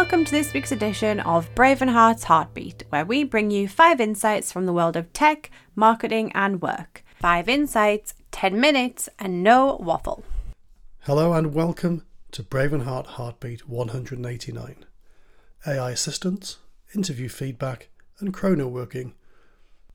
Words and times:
welcome 0.00 0.24
to 0.24 0.32
this 0.32 0.54
week's 0.54 0.72
edition 0.72 1.20
of 1.20 1.54
Brave 1.54 1.82
and 1.82 1.90
Heart's 1.90 2.24
Heartbeat, 2.24 2.84
where 2.88 3.04
we 3.04 3.22
bring 3.22 3.50
you 3.50 3.68
five 3.68 4.00
insights 4.00 4.50
from 4.50 4.64
the 4.64 4.72
world 4.72 4.96
of 4.96 5.12
tech, 5.12 5.50
marketing, 5.76 6.32
and 6.34 6.62
work. 6.62 7.04
Five 7.16 7.50
insights, 7.50 8.14
10 8.30 8.58
minutes, 8.58 9.10
and 9.18 9.42
no 9.42 9.76
waffle. 9.78 10.24
Hello 11.00 11.34
and 11.34 11.52
welcome 11.52 12.06
to 12.30 12.42
Brave 12.42 12.72
and 12.72 12.84
Heart 12.84 13.08
Heartbeat 13.08 13.68
189. 13.68 14.86
AI 15.66 15.90
assistants, 15.90 16.56
interview 16.94 17.28
feedback, 17.28 17.90
and 18.20 18.32
chrono 18.32 18.68
working. 18.68 19.12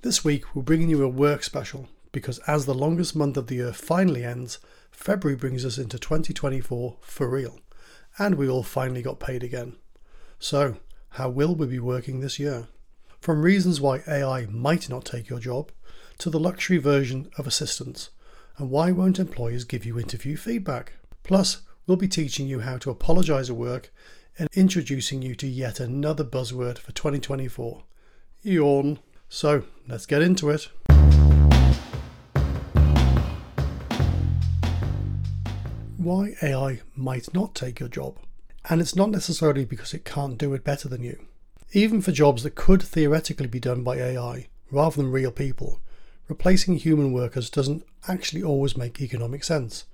This 0.03 0.23
week 0.23 0.53
we're 0.53 0.61
bringing 0.61 0.89
you 0.89 1.03
a 1.03 1.09
work 1.09 1.41
special 1.41 1.89
because 2.11 2.37
as 2.45 2.67
the 2.67 2.75
longest 2.75 3.15
month 3.15 3.37
of 3.37 3.47
the 3.47 3.55
year 3.55 3.73
finally 3.73 4.23
ends, 4.23 4.59
February 4.91 5.35
brings 5.35 5.65
us 5.65 5.79
into 5.79 5.97
2024 5.97 6.97
for 7.01 7.27
real 7.27 7.59
and 8.19 8.35
we 8.35 8.47
all 8.47 8.61
finally 8.61 9.01
got 9.01 9.19
paid 9.19 9.41
again. 9.41 9.77
So, 10.39 10.77
how 11.09 11.29
will 11.29 11.55
we 11.55 11.67
be 11.67 11.79
working 11.79 12.19
this 12.19 12.39
year? 12.39 12.67
From 13.19 13.41
reasons 13.41 13.81
why 13.81 14.03
AI 14.07 14.45
might 14.47 14.89
not 14.89 15.05
take 15.05 15.29
your 15.29 15.39
job, 15.39 15.71
to 16.19 16.29
the 16.29 16.39
luxury 16.39 16.77
version 16.77 17.29
of 17.37 17.47
assistants, 17.47 18.09
and 18.57 18.69
why 18.69 18.91
won't 18.91 19.19
employers 19.19 19.63
give 19.63 19.85
you 19.85 19.99
interview 19.99 20.37
feedback? 20.37 20.93
Plus, 21.23 21.61
we'll 21.87 21.97
be 21.97 22.07
teaching 22.07 22.47
you 22.47 22.59
how 22.59 22.77
to 22.77 22.89
apologise 22.91 23.49
at 23.49 23.55
work 23.55 23.91
and 24.37 24.49
introducing 24.53 25.21
you 25.21 25.35
to 25.35 25.47
yet 25.47 25.79
another 25.79 26.23
buzzword 26.23 26.77
for 26.77 26.91
2024 26.91 27.83
yawn. 28.43 28.99
So, 29.27 29.63
let's 29.87 30.05
get 30.05 30.21
into 30.21 30.49
it. 30.49 30.69
why 36.05 36.35
AI 36.43 36.81
might 36.95 37.33
not 37.33 37.55
take 37.55 37.79
your 37.79 37.89
job. 37.89 38.15
And 38.69 38.81
it's 38.81 38.95
not 38.95 39.11
necessarily 39.11 39.65
because 39.65 39.93
it 39.93 40.05
can't 40.05 40.37
do 40.37 40.53
it 40.53 40.63
better 40.63 40.87
than 40.87 41.03
you. 41.03 41.25
Even 41.71 42.01
for 42.01 42.11
jobs 42.11 42.43
that 42.43 42.55
could 42.55 42.81
theoretically 42.81 43.47
be 43.47 43.59
done 43.59 43.83
by 43.83 43.97
AI 43.97 44.47
rather 44.71 44.97
than 44.97 45.11
real 45.11 45.31
people, 45.31 45.79
replacing 46.27 46.77
human 46.77 47.11
workers 47.11 47.49
doesn't 47.49 47.85
actually 48.07 48.41
always 48.41 48.77
make 48.77 49.01
economic 49.01 49.43
sense. 49.43 49.85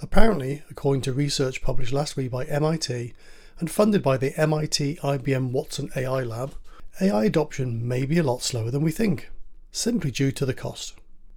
Apparently, 0.00 0.62
according 0.70 1.02
to 1.02 1.12
research 1.12 1.62
published 1.62 1.92
last 1.92 2.16
week 2.16 2.30
by 2.30 2.44
MIT 2.46 3.12
and 3.58 3.70
funded 3.70 4.02
by 4.02 4.16
the 4.16 4.38
MIT 4.40 4.98
IBM 5.02 5.52
Watson 5.52 5.90
AI 5.94 6.22
Lab, 6.22 6.54
AI 7.00 7.24
adoption 7.24 7.86
may 7.86 8.06
be 8.06 8.18
a 8.18 8.22
lot 8.22 8.42
slower 8.42 8.70
than 8.70 8.82
we 8.82 8.90
think, 8.90 9.30
simply 9.70 10.10
due 10.10 10.32
to 10.32 10.46
the 10.46 10.54
cost. 10.54 10.94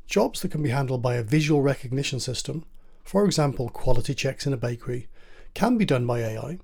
Jobs 0.07 0.41
that 0.41 0.51
can 0.51 0.63
be 0.63 0.69
handled 0.69 1.01
by 1.01 1.15
a 1.15 1.23
visual 1.23 1.61
recognition 1.61 2.19
system 2.19 2.63
for 3.03 3.25
example 3.25 3.69
quality 3.69 4.13
checks 4.13 4.47
in 4.47 4.53
a 4.53 4.57
bakery, 4.57 5.07
can 5.53 5.77
be 5.77 5.85
done 5.85 6.05
by 6.05 6.19
AI, 6.19 6.59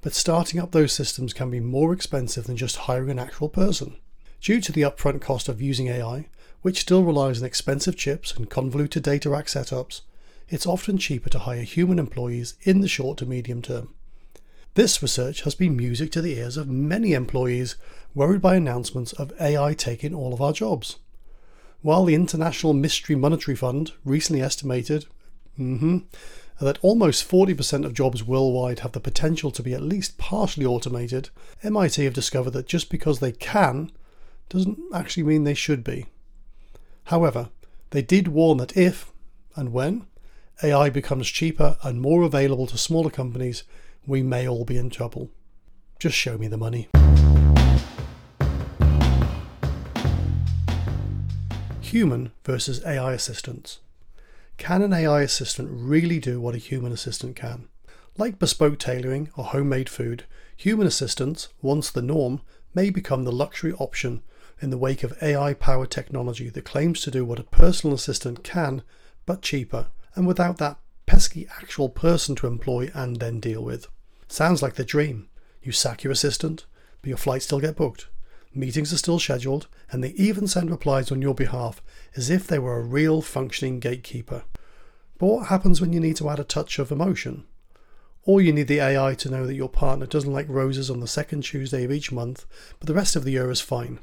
but 0.00 0.14
starting 0.14 0.60
up 0.60 0.70
those 0.70 0.92
systems 0.92 1.32
can 1.32 1.50
be 1.50 1.60
more 1.60 1.92
expensive 1.92 2.44
than 2.44 2.56
just 2.56 2.76
hiring 2.76 3.10
an 3.10 3.18
actual 3.18 3.48
person. 3.48 3.96
Due 4.40 4.60
to 4.60 4.72
the 4.72 4.82
upfront 4.82 5.20
cost 5.20 5.48
of 5.48 5.60
using 5.60 5.88
AI, 5.88 6.28
which 6.62 6.80
still 6.80 7.04
relies 7.04 7.40
on 7.40 7.46
expensive 7.46 7.96
chips 7.96 8.32
and 8.32 8.50
convoluted 8.50 9.02
data 9.02 9.28
rack 9.28 9.46
setups, 9.46 10.02
it's 10.48 10.66
often 10.66 10.98
cheaper 10.98 11.28
to 11.30 11.40
hire 11.40 11.62
human 11.62 11.98
employees 11.98 12.54
in 12.62 12.80
the 12.80 12.88
short 12.88 13.18
to 13.18 13.26
medium 13.26 13.60
term. 13.60 13.94
This 14.74 15.02
research 15.02 15.42
has 15.42 15.54
been 15.54 15.76
music 15.76 16.12
to 16.12 16.22
the 16.22 16.38
ears 16.38 16.56
of 16.56 16.68
many 16.68 17.12
employees 17.12 17.76
worried 18.14 18.40
by 18.40 18.54
announcements 18.54 19.12
of 19.14 19.32
AI 19.40 19.74
taking 19.74 20.14
all 20.14 20.32
of 20.32 20.40
our 20.40 20.52
jobs. 20.52 20.98
While 21.82 22.04
the 22.04 22.14
International 22.14 22.72
Mystery 22.72 23.16
Monetary 23.16 23.56
Fund 23.56 23.92
recently 24.04 24.42
estimated 24.42 25.06
Mm-hmm. 25.58 25.98
That 26.60 26.78
almost 26.82 27.28
40% 27.30 27.84
of 27.84 27.94
jobs 27.94 28.24
worldwide 28.24 28.80
have 28.80 28.92
the 28.92 29.00
potential 29.00 29.52
to 29.52 29.62
be 29.62 29.74
at 29.74 29.82
least 29.82 30.18
partially 30.18 30.66
automated, 30.66 31.30
MIT 31.62 32.02
have 32.02 32.14
discovered 32.14 32.50
that 32.50 32.66
just 32.66 32.90
because 32.90 33.20
they 33.20 33.32
can 33.32 33.92
doesn't 34.48 34.78
actually 34.92 35.22
mean 35.22 35.44
they 35.44 35.54
should 35.54 35.84
be. 35.84 36.06
However, 37.04 37.50
they 37.90 38.02
did 38.02 38.28
warn 38.28 38.58
that 38.58 38.76
if 38.76 39.12
and 39.54 39.72
when 39.72 40.06
AI 40.62 40.90
becomes 40.90 41.28
cheaper 41.28 41.76
and 41.82 42.00
more 42.00 42.22
available 42.22 42.66
to 42.66 42.78
smaller 42.78 43.10
companies, 43.10 43.62
we 44.06 44.22
may 44.22 44.48
all 44.48 44.64
be 44.64 44.76
in 44.76 44.90
trouble. 44.90 45.30
Just 46.00 46.16
show 46.16 46.36
me 46.38 46.48
the 46.48 46.56
money. 46.56 46.88
Human 51.80 52.32
versus 52.44 52.84
AI 52.84 53.12
assistants. 53.12 53.78
Can 54.58 54.82
an 54.82 54.92
AI 54.92 55.22
assistant 55.22 55.70
really 55.72 56.18
do 56.18 56.40
what 56.40 56.54
a 56.54 56.58
human 56.58 56.92
assistant 56.92 57.36
can? 57.36 57.68
Like 58.18 58.40
bespoke 58.40 58.78
tailoring 58.78 59.30
or 59.36 59.44
homemade 59.44 59.88
food, 59.88 60.24
human 60.56 60.86
assistants, 60.86 61.48
once 61.62 61.90
the 61.90 62.02
norm, 62.02 62.42
may 62.74 62.90
become 62.90 63.24
the 63.24 63.32
luxury 63.32 63.72
option 63.74 64.22
in 64.60 64.70
the 64.70 64.76
wake 64.76 65.04
of 65.04 65.16
AI 65.22 65.54
powered 65.54 65.90
technology 65.90 66.50
that 66.50 66.64
claims 66.64 67.00
to 67.02 67.10
do 67.10 67.24
what 67.24 67.38
a 67.38 67.44
personal 67.44 67.94
assistant 67.94 68.42
can, 68.42 68.82
but 69.24 69.42
cheaper, 69.42 69.86
and 70.16 70.26
without 70.26 70.58
that 70.58 70.78
pesky 71.06 71.46
actual 71.56 71.88
person 71.88 72.34
to 72.34 72.48
employ 72.48 72.90
and 72.92 73.20
then 73.20 73.38
deal 73.38 73.62
with. 73.62 73.86
Sounds 74.26 74.60
like 74.60 74.74
the 74.74 74.84
dream. 74.84 75.28
You 75.62 75.70
sack 75.70 76.02
your 76.02 76.12
assistant, 76.12 76.66
but 77.00 77.08
your 77.08 77.16
flights 77.16 77.44
still 77.44 77.60
get 77.60 77.76
booked. 77.76 78.08
Meetings 78.58 78.92
are 78.92 78.98
still 78.98 79.20
scheduled, 79.20 79.68
and 79.92 80.02
they 80.02 80.10
even 80.14 80.48
send 80.48 80.68
replies 80.68 81.12
on 81.12 81.22
your 81.22 81.32
behalf 81.32 81.80
as 82.16 82.28
if 82.28 82.48
they 82.48 82.58
were 82.58 82.80
a 82.80 82.82
real 82.82 83.22
functioning 83.22 83.78
gatekeeper. 83.78 84.42
But 85.16 85.26
what 85.26 85.46
happens 85.46 85.80
when 85.80 85.92
you 85.92 86.00
need 86.00 86.16
to 86.16 86.28
add 86.28 86.40
a 86.40 86.44
touch 86.44 86.80
of 86.80 86.90
emotion? 86.90 87.44
Or 88.24 88.40
you 88.40 88.52
need 88.52 88.66
the 88.66 88.80
AI 88.80 89.14
to 89.14 89.30
know 89.30 89.46
that 89.46 89.54
your 89.54 89.68
partner 89.68 90.06
doesn't 90.06 90.32
like 90.32 90.48
roses 90.48 90.90
on 90.90 90.98
the 90.98 91.06
second 91.06 91.42
Tuesday 91.42 91.84
of 91.84 91.92
each 91.92 92.10
month, 92.10 92.46
but 92.80 92.88
the 92.88 92.94
rest 92.94 93.14
of 93.14 93.22
the 93.22 93.30
year 93.30 93.48
is 93.48 93.60
fine. 93.60 94.00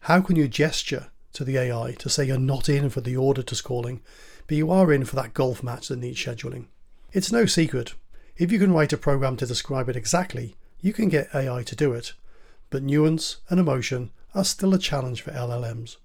How 0.00 0.22
can 0.22 0.36
you 0.36 0.48
gesture 0.48 1.08
to 1.34 1.44
the 1.44 1.58
AI 1.58 1.96
to 1.98 2.08
say 2.08 2.24
you're 2.24 2.38
not 2.38 2.70
in 2.70 2.88
for 2.88 3.02
the 3.02 3.18
auditors 3.18 3.60
calling, 3.60 4.00
but 4.46 4.56
you 4.56 4.70
are 4.70 4.90
in 4.90 5.04
for 5.04 5.16
that 5.16 5.34
golf 5.34 5.62
match 5.62 5.88
that 5.88 5.98
needs 5.98 6.18
scheduling? 6.18 6.68
It's 7.12 7.30
no 7.30 7.44
secret. 7.44 7.92
If 8.38 8.50
you 8.50 8.58
can 8.58 8.72
write 8.72 8.94
a 8.94 8.96
program 8.96 9.36
to 9.36 9.46
describe 9.46 9.90
it 9.90 9.96
exactly, 9.96 10.56
you 10.80 10.94
can 10.94 11.10
get 11.10 11.28
AI 11.34 11.62
to 11.64 11.76
do 11.76 11.92
it, 11.92 12.14
but 12.70 12.82
nuance 12.82 13.38
and 13.48 13.60
emotion 13.60 14.10
are 14.34 14.44
still 14.44 14.74
a 14.74 14.78
challenge 14.78 15.22
for 15.22 15.30
LLMs. 15.30 15.96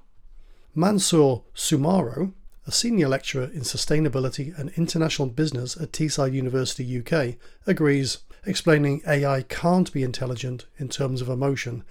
Mansoor 0.73 1.44
Soomro, 1.53 2.33
a 2.66 2.72
senior 2.72 3.09
lecturer 3.09 3.45
in 3.45 3.61
sustainability 3.61 4.57
and 4.57 4.72
international 4.77 5.27
business 5.27 5.75
at 5.75 5.91
Teesside 5.91 6.33
University 6.33 6.99
UK, 6.99 7.35
agrees, 7.67 8.19
explaining 8.45 9.01
AI 9.07 9.41
can't 9.44 9.91
be 9.91 10.03
intelligent 10.03 10.66
in 10.77 10.88
terms 10.88 11.22
of 11.22 11.29
emotion, 11.29 11.83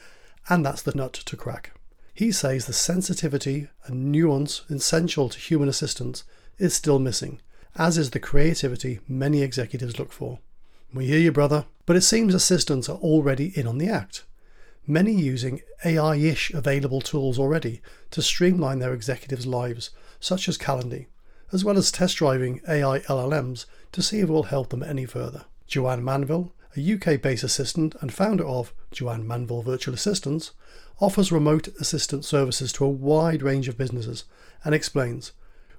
and 0.49 0.65
that's 0.65 0.83
the 0.83 0.95
nut 0.95 1.13
to 1.13 1.37
crack. 1.37 1.73
He 2.15 2.33
says 2.33 2.67
the 2.67 2.73
sensitivity 2.73 3.69
and 3.85 4.11
nuance 4.11 4.63
essential 4.71 5.29
to 5.29 5.39
human 5.39 5.69
assistance 5.69 6.25
is 6.59 6.75
still 6.75 6.99
missing, 6.99 7.41
as 7.77 7.99
is 7.99 8.11
the 8.11 8.21
creativity 8.21 9.01
many 9.07 9.43
executives 9.43 9.99
look 9.99 10.13
for. 10.13 10.39
We 10.93 11.07
hear 11.07 11.21
you, 11.21 11.33
brother, 11.33 11.67
but 11.87 11.97
it 11.97 12.03
seems 12.03 12.35
assistants 12.35 12.89
are 12.89 12.99
already 12.99 13.53
in 13.59 13.67
on 13.67 13.79
the 13.79 13.89
act 13.89 14.25
many 14.91 15.13
using 15.13 15.63
AI 15.85 16.17
ish 16.17 16.53
available 16.53 17.01
tools 17.01 17.39
already 17.39 17.81
to 18.11 18.21
streamline 18.21 18.81
their 18.81 18.93
executives' 18.93 19.47
lives, 19.47 19.91
such 20.19 20.49
as 20.49 20.59
Calendly, 20.59 21.07
as 21.53 21.65
well 21.65 21.79
as 21.79 21.91
test 21.93 22.17
driving 22.17 22.61
AI 22.69 22.99
LLMs 23.01 23.67
to 23.93 24.03
see 24.03 24.19
if 24.19 24.25
it 24.25 24.33
will 24.33 24.45
help 24.45 24.71
them 24.71 24.83
any 24.83 25.07
further. 25.07 25.45
Joanne 25.67 26.05
Manville, 26.05 26.53
a 26.77 26.95
UK 26.95 27.21
based 27.21 27.45
assistant 27.45 27.95
and 28.01 28.13
founder 28.13 28.45
of 28.45 28.73
Joanne 28.91 29.27
Manville 29.27 29.63
Virtual 29.63 29.95
Assistants, 29.95 30.51
offers 31.01 31.33
remote 31.33 31.69
assistant 31.81 32.25
services 32.25 32.73
to 32.73 32.85
a 32.85 32.89
wide 32.89 33.43
range 33.43 33.69
of 33.69 33.79
businesses 33.79 34.25
and 34.65 34.75
explains 34.75 35.33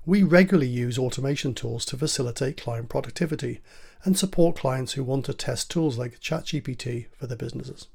We 0.05 0.23
regularly 0.23 0.67
use 0.67 0.97
automation 0.97 1.53
tools 1.53 1.85
to 1.85 1.97
facilitate 1.97 2.61
client 2.61 2.89
productivity 2.89 3.61
and 4.03 4.17
support 4.17 4.55
clients 4.55 4.93
who 4.93 5.03
want 5.03 5.25
to 5.25 5.33
test 5.33 5.69
tools 5.69 5.97
like 5.97 6.19
ChatGPT 6.19 7.07
for 7.17 7.27
their 7.27 7.37
businesses. 7.37 7.87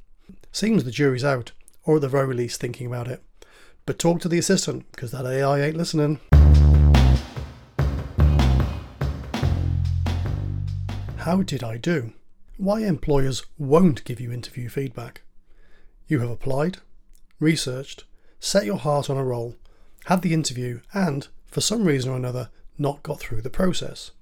Seems 0.57 0.85
the 0.85 0.91
jury's 0.91 1.23
out, 1.23 1.53
or 1.85 1.97
at 1.97 2.01
the 2.01 2.09
very 2.09 2.35
least 2.35 2.63
thinking 2.63 2.87
about 2.87 3.09
it. 3.09 3.23
But 3.85 3.99
talk 3.99 4.23
to 4.23 4.29
the 4.31 4.39
assistant, 4.39 4.91
because 4.91 5.11
that 5.11 5.27
AI 5.27 5.61
ain't 5.61 5.77
listening. 5.77 6.19
How 11.19 11.43
did 11.43 11.63
I 11.63 11.77
do? 11.77 12.15
Why 12.57 12.81
employers 12.85 13.45
won't 13.59 14.03
give 14.05 14.19
you 14.19 14.33
interview 14.33 14.71
feedback. 14.71 15.25
You 16.09 16.21
have 16.21 16.31
applied, 16.31 16.79
researched, 17.39 18.05
set 18.41 18.65
your 18.65 18.79
heart 18.79 19.11
on 19.11 19.19
a 19.19 19.25
role, 19.25 19.57
had 20.07 20.23
the 20.23 20.33
interview, 20.33 20.81
and, 20.95 21.29
for 21.45 21.61
some 21.61 21.85
reason 21.85 22.11
or 22.11 22.17
another, 22.17 22.49
not 22.79 23.03
got 23.03 23.21
through 23.21 23.43
the 23.43 23.51
process. 23.51 24.13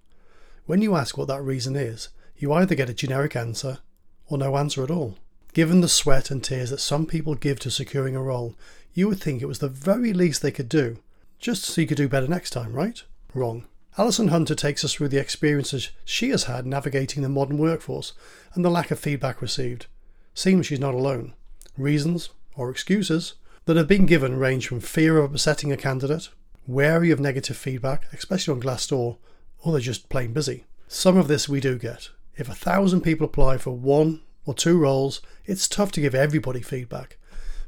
When 0.66 0.82
you 0.82 0.96
ask 0.96 1.16
what 1.16 1.28
that 1.28 1.42
reason 1.42 1.76
is, 1.76 2.08
you 2.36 2.52
either 2.52 2.74
get 2.74 2.90
a 2.90 2.92
generic 2.92 3.36
answer 3.36 3.78
or 4.26 4.36
no 4.36 4.56
answer 4.56 4.82
at 4.82 4.90
all. 4.90 5.16
Given 5.54 5.82
the 5.82 5.88
sweat 5.88 6.32
and 6.32 6.42
tears 6.42 6.70
that 6.70 6.80
some 6.80 7.06
people 7.06 7.36
give 7.36 7.60
to 7.60 7.70
securing 7.70 8.16
a 8.16 8.22
role, 8.22 8.56
you 8.92 9.06
would 9.06 9.20
think 9.20 9.40
it 9.40 9.46
was 9.46 9.60
the 9.60 9.68
very 9.68 10.12
least 10.12 10.42
they 10.42 10.50
could 10.50 10.68
do, 10.68 10.98
just 11.38 11.62
so 11.62 11.80
you 11.80 11.86
could 11.86 11.96
do 11.96 12.08
better 12.08 12.26
next 12.26 12.50
time, 12.50 12.72
right? 12.72 13.00
Wrong. 13.32 13.64
Alison 13.96 14.28
Hunter 14.28 14.56
takes 14.56 14.84
us 14.84 14.94
through 14.94 15.10
the 15.10 15.20
experiences 15.20 15.90
she 16.04 16.30
has 16.30 16.44
had 16.44 16.66
navigating 16.66 17.22
the 17.22 17.28
modern 17.28 17.58
workforce 17.58 18.14
and 18.54 18.64
the 18.64 18.70
lack 18.70 18.90
of 18.90 18.98
feedback 18.98 19.40
received. 19.40 19.86
seems 20.34 20.66
she's 20.66 20.80
not 20.80 20.94
alone. 20.94 21.34
Reasons, 21.78 22.30
or 22.56 22.68
excuses, 22.68 23.34
that 23.66 23.76
have 23.76 23.86
been 23.86 24.06
given 24.06 24.36
range 24.36 24.66
from 24.66 24.80
fear 24.80 25.18
of 25.18 25.30
upsetting 25.30 25.70
a 25.70 25.76
candidate, 25.76 26.30
wary 26.66 27.12
of 27.12 27.20
negative 27.20 27.56
feedback, 27.56 28.06
especially 28.12 28.52
on 28.52 28.60
Glassdoor, 28.60 29.18
or 29.60 29.70
they're 29.70 29.80
just 29.80 30.08
plain 30.08 30.32
busy. 30.32 30.64
Some 30.88 31.16
of 31.16 31.28
this 31.28 31.48
we 31.48 31.60
do 31.60 31.78
get. 31.78 32.10
If 32.36 32.48
a 32.48 32.54
thousand 32.54 33.02
people 33.02 33.26
apply 33.26 33.58
for 33.58 33.70
one 33.70 34.22
or 34.46 34.54
two 34.54 34.78
roles, 34.78 35.20
it's 35.44 35.68
tough 35.68 35.92
to 35.92 36.00
give 36.00 36.14
everybody 36.14 36.60
feedback. 36.60 37.18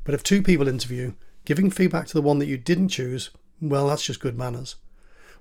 But 0.05 0.15
if 0.15 0.23
two 0.23 0.43
people 0.43 0.69
interview, 0.69 1.15
giving 1.45 1.71
feedback 1.71 2.07
to 2.09 2.15
the 2.15 2.23
one 2.23 2.39
that 2.39 2.47
you 2.47 2.57
didn't 2.57 2.89
choose, 2.89 3.31
well, 3.61 3.89
that's 3.89 4.05
just 4.05 4.21
good 4.21 4.37
manners. 4.37 4.77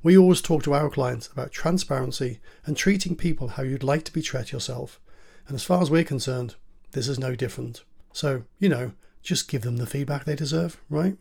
We 0.01 0.17
always 0.17 0.41
talk 0.41 0.63
to 0.63 0.73
our 0.73 0.89
clients 0.89 1.27
about 1.27 1.51
transparency 1.51 2.39
and 2.65 2.77
treating 2.77 3.15
people 3.15 3.49
how 3.49 3.63
you'd 3.63 3.83
like 3.83 4.03
to 4.05 4.13
be 4.13 4.21
treated 4.21 4.51
yourself. 4.51 4.99
And 5.47 5.55
as 5.55 5.63
far 5.63 5.81
as 5.81 5.91
we're 5.91 6.03
concerned, 6.03 6.55
this 6.91 7.07
is 7.07 7.19
no 7.19 7.35
different. 7.35 7.83
So, 8.13 8.43
you 8.59 8.69
know, 8.69 8.91
just 9.21 9.47
give 9.47 9.63
them 9.63 9.77
the 9.77 9.87
feedback 9.87 10.25
they 10.25 10.35
deserve, 10.35 10.79
right? 10.89 11.17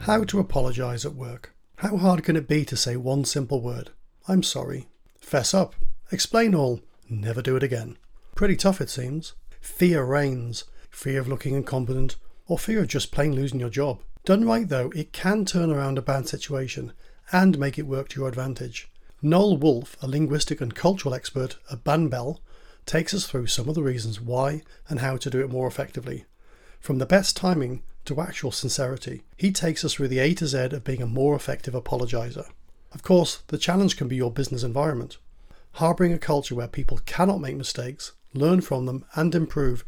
How 0.00 0.24
to 0.24 0.38
apologise 0.38 1.04
at 1.04 1.14
work. 1.14 1.54
How 1.76 1.96
hard 1.96 2.22
can 2.24 2.36
it 2.36 2.48
be 2.48 2.64
to 2.64 2.76
say 2.76 2.96
one 2.96 3.24
simple 3.24 3.60
word? 3.60 3.90
I'm 4.28 4.42
sorry. 4.42 4.88
Fess 5.26 5.52
up. 5.52 5.74
Explain 6.12 6.54
all. 6.54 6.82
Never 7.10 7.42
do 7.42 7.56
it 7.56 7.64
again. 7.64 7.98
Pretty 8.36 8.54
tough, 8.54 8.80
it 8.80 8.88
seems. 8.88 9.32
Fear 9.60 10.04
reigns 10.04 10.62
fear 10.88 11.18
of 11.18 11.26
looking 11.26 11.56
incompetent, 11.56 12.14
or 12.46 12.56
fear 12.60 12.78
of 12.82 12.86
just 12.86 13.10
plain 13.10 13.34
losing 13.34 13.58
your 13.58 13.68
job. 13.68 13.98
Done 14.24 14.44
right, 14.44 14.68
though, 14.68 14.92
it 14.94 15.12
can 15.12 15.44
turn 15.44 15.72
around 15.72 15.98
a 15.98 16.02
bad 16.02 16.28
situation 16.28 16.92
and 17.32 17.58
make 17.58 17.76
it 17.76 17.88
work 17.88 18.08
to 18.10 18.20
your 18.20 18.28
advantage. 18.28 18.88
Noel 19.20 19.56
Wolfe, 19.56 19.96
a 20.00 20.06
linguistic 20.06 20.60
and 20.60 20.76
cultural 20.76 21.12
expert 21.12 21.56
at 21.72 21.82
Babbel, 21.82 22.38
takes 22.86 23.12
us 23.12 23.26
through 23.26 23.48
some 23.48 23.68
of 23.68 23.74
the 23.74 23.82
reasons 23.82 24.20
why 24.20 24.62
and 24.88 25.00
how 25.00 25.16
to 25.16 25.28
do 25.28 25.40
it 25.40 25.50
more 25.50 25.66
effectively. 25.66 26.24
From 26.78 26.98
the 26.98 27.04
best 27.04 27.36
timing 27.36 27.82
to 28.04 28.20
actual 28.20 28.52
sincerity, 28.52 29.24
he 29.36 29.50
takes 29.50 29.84
us 29.84 29.94
through 29.94 30.06
the 30.06 30.20
A 30.20 30.34
to 30.34 30.46
Z 30.46 30.56
of 30.66 30.84
being 30.84 31.02
a 31.02 31.06
more 31.06 31.34
effective 31.34 31.74
apologizer. 31.74 32.46
Of 32.96 33.02
course, 33.02 33.42
the 33.48 33.58
challenge 33.58 33.98
can 33.98 34.08
be 34.08 34.16
your 34.16 34.30
business 34.30 34.62
environment. 34.62 35.18
Harbouring 35.72 36.14
a 36.14 36.18
culture 36.18 36.54
where 36.54 36.66
people 36.66 36.98
cannot 37.04 37.42
make 37.42 37.54
mistakes, 37.54 38.12
learn 38.32 38.62
from 38.62 38.86
them, 38.86 39.04
and 39.14 39.34
improve 39.34 39.84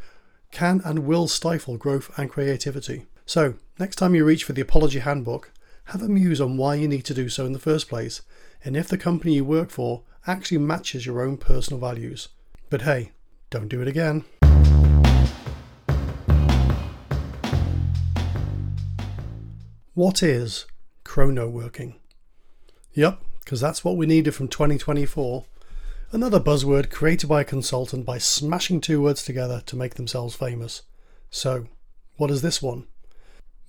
can 0.52 0.82
and 0.84 1.06
will 1.06 1.26
stifle 1.26 1.78
growth 1.78 2.10
and 2.18 2.28
creativity. 2.28 3.06
So, 3.24 3.54
next 3.78 3.96
time 3.96 4.14
you 4.14 4.26
reach 4.26 4.44
for 4.44 4.52
the 4.52 4.60
apology 4.60 4.98
handbook, 4.98 5.50
have 5.84 6.02
a 6.02 6.08
muse 6.10 6.38
on 6.38 6.58
why 6.58 6.74
you 6.74 6.86
need 6.86 7.06
to 7.06 7.14
do 7.14 7.30
so 7.30 7.46
in 7.46 7.54
the 7.54 7.58
first 7.58 7.88
place, 7.88 8.20
and 8.62 8.76
if 8.76 8.88
the 8.88 8.98
company 8.98 9.36
you 9.36 9.44
work 9.46 9.70
for 9.70 10.02
actually 10.26 10.58
matches 10.58 11.06
your 11.06 11.22
own 11.22 11.38
personal 11.38 11.80
values. 11.80 12.28
But 12.68 12.82
hey, 12.82 13.12
don't 13.48 13.68
do 13.68 13.80
it 13.80 13.88
again. 13.88 14.26
What 19.94 20.22
is 20.22 20.66
chrono 21.04 21.48
working? 21.48 21.94
Yep, 22.98 23.20
because 23.44 23.60
that's 23.60 23.84
what 23.84 23.96
we 23.96 24.06
needed 24.06 24.34
from 24.34 24.48
2024. 24.48 25.44
Another 26.10 26.40
buzzword 26.40 26.90
created 26.90 27.28
by 27.28 27.42
a 27.42 27.44
consultant 27.44 28.04
by 28.04 28.18
smashing 28.18 28.80
two 28.80 29.00
words 29.00 29.22
together 29.22 29.62
to 29.66 29.76
make 29.76 29.94
themselves 29.94 30.34
famous. 30.34 30.82
So, 31.30 31.68
what 32.16 32.32
is 32.32 32.42
this 32.42 32.60
one? 32.60 32.88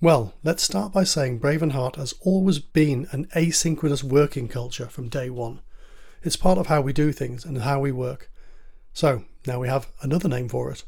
Well, 0.00 0.34
let's 0.42 0.64
start 0.64 0.92
by 0.92 1.04
saying 1.04 1.38
Brave 1.38 1.62
and 1.62 1.70
Heart 1.70 1.94
has 1.94 2.12
always 2.22 2.58
been 2.58 3.06
an 3.12 3.26
asynchronous 3.26 4.02
working 4.02 4.48
culture 4.48 4.88
from 4.88 5.08
day 5.08 5.30
one. 5.30 5.60
It's 6.24 6.34
part 6.34 6.58
of 6.58 6.66
how 6.66 6.80
we 6.80 6.92
do 6.92 7.12
things 7.12 7.44
and 7.44 7.58
how 7.58 7.78
we 7.78 7.92
work. 7.92 8.32
So, 8.92 9.22
now 9.46 9.60
we 9.60 9.68
have 9.68 9.92
another 10.02 10.28
name 10.28 10.48
for 10.48 10.72
it. 10.72 10.82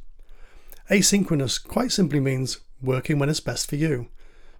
Asynchronous 0.91 1.63
quite 1.63 1.93
simply 1.93 2.19
means 2.19 2.59
working 2.83 3.21
when 3.21 3.29
it's 3.29 3.39
best 3.39 3.71
for 3.71 3.77
you, 3.77 4.09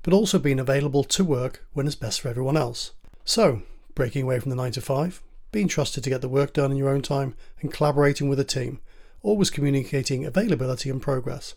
but 0.05 0.15
also 0.15 0.39
being 0.39 0.61
available 0.61 1.03
to 1.03 1.25
work 1.25 1.67
when 1.73 1.89
it's 1.89 1.97
best 1.97 2.21
for 2.21 2.29
everyone 2.29 2.57
else. 2.57 2.93
So, 3.25 3.63
breaking 3.95 4.23
away 4.23 4.39
from 4.39 4.51
the 4.51 4.57
9 4.57 4.73
to 4.73 4.81
5, 4.81 5.23
being 5.51 5.69
trusted 5.69 6.05
to 6.05 6.11
get 6.11 6.21
the 6.21 6.29
work 6.29 6.53
done 6.53 6.71
in 6.71 6.77
your 6.77 6.89
own 6.89 7.03
time, 7.03 7.35
and 7.61 7.73
collaborating 7.73 8.29
with 8.29 8.41
a 8.41 8.45
team, 8.45 8.81
always 9.23 9.51
communicating 9.51 10.25
availability 10.25 10.91
and 10.91 11.03
progress. 11.03 11.55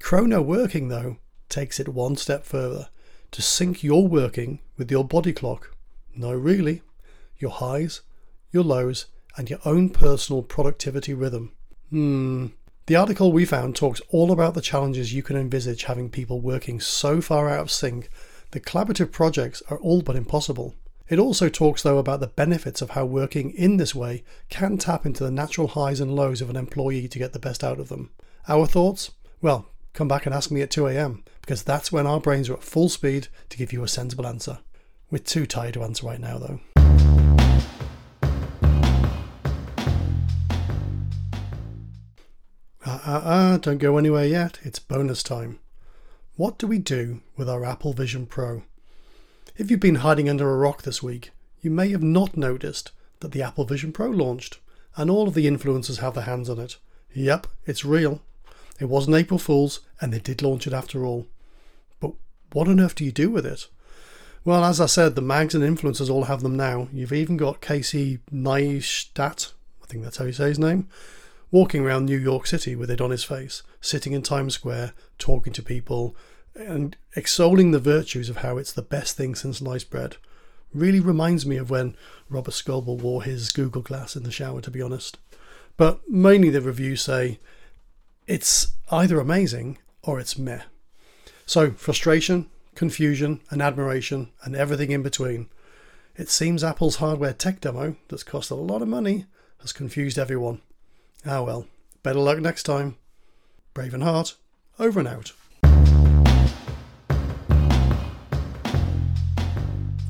Chrono 0.00 0.42
working, 0.42 0.88
though, 0.88 1.16
takes 1.48 1.80
it 1.80 1.88
one 1.88 2.16
step 2.16 2.44
further 2.44 2.88
to 3.30 3.42
sync 3.42 3.82
your 3.82 4.06
working 4.06 4.60
with 4.76 4.90
your 4.90 5.04
body 5.04 5.32
clock. 5.32 5.74
No, 6.14 6.32
really, 6.32 6.82
your 7.38 7.50
highs, 7.50 8.02
your 8.50 8.64
lows, 8.64 9.06
and 9.36 9.50
your 9.50 9.58
own 9.64 9.90
personal 9.90 10.42
productivity 10.42 11.14
rhythm. 11.14 11.52
Hmm. 11.90 12.46
The 12.86 12.96
article 12.96 13.32
we 13.32 13.44
found 13.44 13.74
talks 13.74 14.00
all 14.10 14.30
about 14.30 14.54
the 14.54 14.60
challenges 14.60 15.12
you 15.12 15.22
can 15.22 15.36
envisage 15.36 15.84
having 15.84 16.08
people 16.08 16.40
working 16.40 16.78
so 16.80 17.20
far 17.20 17.48
out 17.48 17.60
of 17.60 17.70
sync 17.70 18.08
that 18.52 18.64
collaborative 18.64 19.10
projects 19.10 19.62
are 19.68 19.78
all 19.78 20.02
but 20.02 20.16
impossible. 20.16 20.74
It 21.08 21.20
also 21.20 21.48
talks, 21.48 21.82
though, 21.82 21.98
about 21.98 22.18
the 22.18 22.26
benefits 22.26 22.82
of 22.82 22.90
how 22.90 23.04
working 23.04 23.52
in 23.52 23.76
this 23.76 23.94
way 23.94 24.24
can 24.48 24.76
tap 24.76 25.06
into 25.06 25.22
the 25.22 25.30
natural 25.30 25.68
highs 25.68 26.00
and 26.00 26.16
lows 26.16 26.40
of 26.40 26.50
an 26.50 26.56
employee 26.56 27.06
to 27.06 27.18
get 27.18 27.32
the 27.32 27.38
best 27.38 27.62
out 27.62 27.78
of 27.78 27.88
them. 27.88 28.10
Our 28.48 28.66
thoughts? 28.66 29.12
Well, 29.40 29.68
come 29.92 30.08
back 30.08 30.26
and 30.26 30.34
ask 30.34 30.50
me 30.50 30.62
at 30.62 30.70
2am, 30.70 31.22
because 31.42 31.62
that's 31.62 31.92
when 31.92 32.08
our 32.08 32.20
brains 32.20 32.48
are 32.48 32.54
at 32.54 32.64
full 32.64 32.88
speed 32.88 33.28
to 33.50 33.56
give 33.56 33.72
you 33.72 33.84
a 33.84 33.88
sensible 33.88 34.26
answer. 34.26 34.58
We're 35.08 35.18
too 35.18 35.46
tired 35.46 35.74
to 35.74 35.84
answer 35.84 36.06
right 36.06 36.20
now, 36.20 36.38
though. 36.38 36.60
Ah, 42.84 43.02
uh, 43.04 43.54
uh, 43.54 43.58
don't 43.58 43.78
go 43.78 43.98
anywhere 43.98 44.26
yet. 44.26 44.58
It's 44.62 44.80
bonus 44.80 45.22
time. 45.22 45.60
What 46.34 46.58
do 46.58 46.66
we 46.66 46.78
do 46.78 47.20
with 47.36 47.48
our 47.48 47.64
Apple 47.64 47.92
Vision 47.92 48.26
Pro? 48.26 48.62
If 49.58 49.70
you've 49.70 49.80
been 49.80 49.96
hiding 49.96 50.28
under 50.28 50.50
a 50.50 50.56
rock 50.56 50.82
this 50.82 51.02
week, 51.02 51.30
you 51.62 51.70
may 51.70 51.88
have 51.88 52.02
not 52.02 52.36
noticed 52.36 52.92
that 53.20 53.32
the 53.32 53.40
Apple 53.40 53.64
Vision 53.64 53.90
Pro 53.90 54.10
launched, 54.10 54.58
and 54.96 55.10
all 55.10 55.28
of 55.28 55.32
the 55.32 55.46
influencers 55.46 56.00
have 56.00 56.14
their 56.14 56.24
hands 56.24 56.50
on 56.50 56.58
it. 56.58 56.76
Yep, 57.14 57.46
it's 57.64 57.82
real. 57.82 58.20
It 58.78 58.90
wasn't 58.90 59.16
April 59.16 59.38
Fool's, 59.38 59.80
and 59.98 60.12
they 60.12 60.18
did 60.18 60.42
launch 60.42 60.66
it 60.66 60.74
after 60.74 61.06
all. 61.06 61.26
But 62.00 62.12
what 62.52 62.68
on 62.68 62.80
earth 62.80 62.96
do 62.96 63.04
you 63.06 63.12
do 63.12 63.30
with 63.30 63.46
it? 63.46 63.68
Well, 64.44 64.62
as 64.62 64.78
I 64.78 64.84
said, 64.84 65.14
the 65.14 65.22
mags 65.22 65.54
and 65.54 65.64
influencers 65.64 66.10
all 66.10 66.24
have 66.24 66.42
them 66.42 66.58
now. 66.58 66.88
You've 66.92 67.14
even 67.14 67.38
got 67.38 67.62
Casey 67.62 68.18
Neistat, 68.30 69.52
I 69.82 69.86
think 69.86 70.04
that's 70.04 70.18
how 70.18 70.26
you 70.26 70.32
say 70.32 70.48
his 70.48 70.58
name, 70.58 70.86
walking 71.50 71.82
around 71.82 72.04
New 72.04 72.18
York 72.18 72.46
City 72.46 72.76
with 72.76 72.90
it 72.90 73.00
on 73.00 73.10
his 73.10 73.24
face, 73.24 73.62
sitting 73.80 74.12
in 74.12 74.20
Times 74.20 74.52
Square, 74.52 74.92
talking 75.18 75.54
to 75.54 75.62
people, 75.62 76.14
and 76.56 76.96
extolling 77.14 77.70
the 77.70 77.78
virtues 77.78 78.28
of 78.28 78.38
how 78.38 78.58
it's 78.58 78.72
the 78.72 78.82
best 78.82 79.16
thing 79.16 79.34
since 79.34 79.58
sliced 79.58 79.90
bread. 79.90 80.16
Really 80.72 81.00
reminds 81.00 81.46
me 81.46 81.56
of 81.56 81.70
when 81.70 81.96
Robert 82.28 82.52
Scoble 82.52 83.00
wore 83.00 83.22
his 83.22 83.52
Google 83.52 83.82
Glass 83.82 84.16
in 84.16 84.24
the 84.24 84.30
shower, 84.30 84.60
to 84.60 84.70
be 84.70 84.82
honest. 84.82 85.18
But 85.76 86.08
mainly 86.08 86.50
the 86.50 86.60
reviews 86.60 87.02
say 87.02 87.38
it's 88.26 88.68
either 88.90 89.20
amazing 89.20 89.78
or 90.02 90.18
it's 90.18 90.38
meh. 90.38 90.62
So, 91.44 91.70
frustration, 91.72 92.48
confusion, 92.74 93.40
and 93.50 93.62
admiration, 93.62 94.30
and 94.42 94.56
everything 94.56 94.90
in 94.90 95.02
between. 95.02 95.48
It 96.16 96.28
seems 96.28 96.64
Apple's 96.64 96.96
hardware 96.96 97.32
tech 97.32 97.60
demo, 97.60 97.96
that's 98.08 98.22
cost 98.22 98.50
a 98.50 98.54
lot 98.54 98.82
of 98.82 98.88
money, 98.88 99.26
has 99.60 99.72
confused 99.72 100.18
everyone. 100.18 100.60
Ah 101.26 101.42
well, 101.42 101.66
better 102.02 102.20
luck 102.20 102.38
next 102.38 102.62
time. 102.62 102.96
Brave 103.74 103.94
and 103.94 104.02
Heart, 104.02 104.36
over 104.78 104.98
and 104.98 105.08
out. 105.08 105.32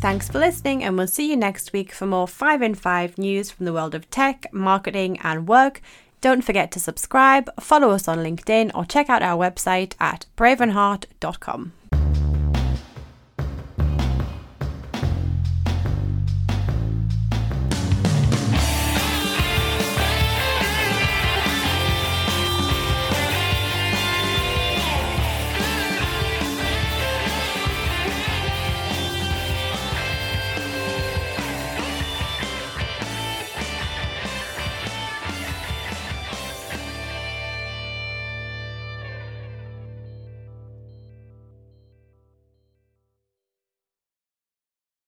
Thanks 0.07 0.29
for 0.29 0.39
listening, 0.39 0.85
and 0.85 0.97
we'll 0.97 1.09
see 1.09 1.29
you 1.29 1.37
next 1.37 1.73
week 1.73 1.91
for 1.91 2.07
more 2.07 2.29
5 2.29 2.63
in 2.63 2.77
5 2.77 3.19
news 3.19 3.51
from 3.51 3.67
the 3.67 3.73
world 3.73 3.93
of 3.93 4.09
tech, 4.09 4.47
marketing, 4.53 5.19
and 5.25 5.49
work. 5.49 5.83
Don't 6.21 6.45
forget 6.45 6.71
to 6.71 6.79
subscribe, 6.79 7.51
follow 7.61 7.91
us 7.91 8.07
on 8.07 8.19
LinkedIn, 8.19 8.71
or 8.73 8.85
check 8.85 9.11
out 9.11 9.21
our 9.21 9.37
website 9.37 9.95
at 9.99 10.27
braveandheart.com. 10.37 11.73